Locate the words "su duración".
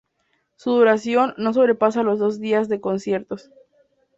0.55-1.35